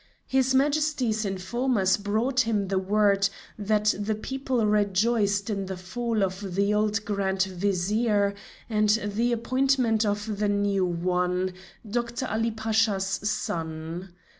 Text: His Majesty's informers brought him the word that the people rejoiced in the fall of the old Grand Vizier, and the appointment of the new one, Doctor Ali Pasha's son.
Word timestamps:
His 0.25 0.55
Majesty's 0.55 1.25
informers 1.25 1.95
brought 1.95 2.39
him 2.39 2.69
the 2.69 2.79
word 2.79 3.29
that 3.59 3.93
the 3.99 4.15
people 4.15 4.65
rejoiced 4.65 5.47
in 5.47 5.67
the 5.67 5.77
fall 5.77 6.23
of 6.23 6.55
the 6.55 6.73
old 6.73 7.05
Grand 7.05 7.43
Vizier, 7.43 8.33
and 8.67 8.89
the 9.05 9.31
appointment 9.31 10.03
of 10.03 10.39
the 10.39 10.49
new 10.49 10.87
one, 10.87 11.53
Doctor 11.87 12.25
Ali 12.25 12.49
Pasha's 12.49 13.05
son. 13.05 14.09